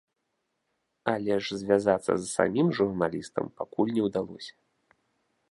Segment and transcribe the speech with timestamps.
[1.13, 4.53] Але ж звязацца з самім журналістам пакуль не ўдалося.